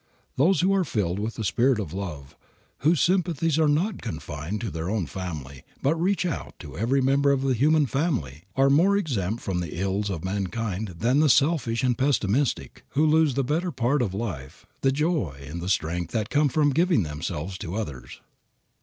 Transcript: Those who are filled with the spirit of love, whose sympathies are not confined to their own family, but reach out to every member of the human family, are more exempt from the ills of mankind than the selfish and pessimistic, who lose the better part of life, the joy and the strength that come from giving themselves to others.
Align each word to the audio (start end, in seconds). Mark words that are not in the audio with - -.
Those 0.35 0.61
who 0.61 0.73
are 0.73 0.83
filled 0.83 1.19
with 1.19 1.35
the 1.35 1.43
spirit 1.43 1.79
of 1.79 1.93
love, 1.93 2.35
whose 2.79 2.99
sympathies 3.03 3.59
are 3.59 3.67
not 3.67 4.01
confined 4.01 4.59
to 4.61 4.71
their 4.71 4.89
own 4.89 5.05
family, 5.05 5.61
but 5.79 5.93
reach 5.93 6.25
out 6.25 6.57
to 6.57 6.75
every 6.75 7.01
member 7.01 7.31
of 7.31 7.43
the 7.43 7.53
human 7.53 7.85
family, 7.85 8.45
are 8.55 8.71
more 8.71 8.97
exempt 8.97 9.43
from 9.43 9.59
the 9.59 9.79
ills 9.79 10.09
of 10.09 10.25
mankind 10.25 10.95
than 10.97 11.19
the 11.19 11.29
selfish 11.29 11.83
and 11.83 11.99
pessimistic, 11.99 12.83
who 12.93 13.05
lose 13.05 13.35
the 13.35 13.43
better 13.43 13.69
part 13.71 14.01
of 14.01 14.11
life, 14.15 14.65
the 14.81 14.91
joy 14.91 15.37
and 15.47 15.61
the 15.61 15.69
strength 15.69 16.11
that 16.13 16.31
come 16.31 16.49
from 16.49 16.71
giving 16.71 17.03
themselves 17.03 17.55
to 17.59 17.75
others. 17.75 18.21